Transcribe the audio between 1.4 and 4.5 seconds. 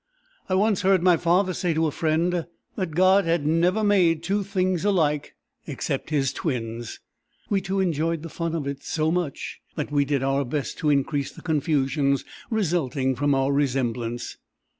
say to a friend, that God had never made two